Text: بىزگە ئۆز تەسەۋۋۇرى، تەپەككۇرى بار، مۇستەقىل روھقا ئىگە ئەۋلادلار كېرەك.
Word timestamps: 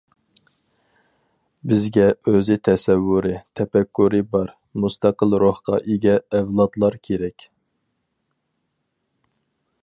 بىزگە 1.73 2.07
ئۆز 2.31 2.49
تەسەۋۋۇرى، 2.67 3.33
تەپەككۇرى 3.59 4.23
بار، 4.33 4.55
مۇستەقىل 4.85 5.37
روھقا 5.45 5.81
ئىگە 5.83 6.17
ئەۋلادلار 6.41 6.99
كېرەك. 7.09 7.47